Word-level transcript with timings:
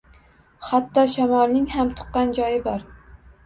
Hatto 0.69 1.03
shamolning 1.17 1.69
ham 1.77 1.95
tuqqan 2.03 2.35
joyi 2.41 2.61
bor. 2.69 2.93